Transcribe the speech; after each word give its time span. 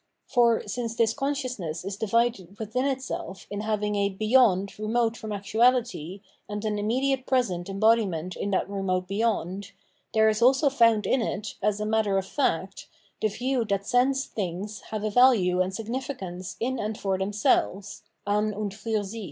For, 0.25 0.67
since 0.67 0.95
this 0.95 1.13
conscious 1.13 1.59
ness 1.59 1.85
is 1.85 1.95
divided 1.95 2.57
within 2.57 2.85
itself 2.87 3.45
in 3.51 3.61
having 3.61 3.93
a 3.93 4.09
'beyond' 4.09 4.79
remote 4.79 5.15
from 5.15 5.29
actuahty 5.29 6.21
and 6.49 6.65
an 6.65 6.79
immediate 6.79 7.27
present 7.27 7.69
embodiment 7.69 8.35
of 8.35 8.49
that 8.49 8.67
remote 8.67 9.07
beyond, 9.07 9.73
there 10.15 10.27
is 10.27 10.41
also 10.41 10.71
found 10.71 11.05
in 11.05 11.21
it, 11.21 11.53
as 11.61 11.79
a 11.79 11.85
matter 11.85 12.17
of 12.17 12.25
fact, 12.25 12.87
the 13.21 13.27
view 13.27 13.63
that 13.65 13.85
sense 13.85 14.25
tMngs 14.25 14.81
have 14.89 15.03
a 15.03 15.11
value 15.11 15.61
and 15.61 15.75
significance 15.75 16.57
in 16.59 16.79
and 16.79 16.97
for 16.97 17.19
themselves 17.19 18.01
{an 18.25 18.55
und 18.55 18.71
fiir 18.73 19.03
sich). 19.05 19.19